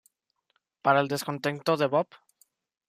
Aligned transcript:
Para 0.81 0.99
el 1.01 1.07
descontento 1.09 1.77
de 1.77 1.85
Bob. 1.85 2.07